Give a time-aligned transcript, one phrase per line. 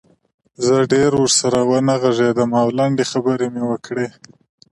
[0.65, 4.07] زه ډېر ورسره ونه غږېدم او لنډې خبرې مې وکړې